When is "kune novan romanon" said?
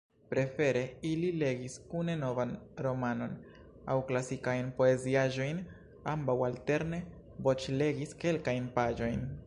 1.91-3.35